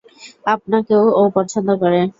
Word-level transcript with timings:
আপনাকে 0.45 0.93
ও 1.19 1.21
পছন্দ 1.35 1.69
করে। 1.81 2.01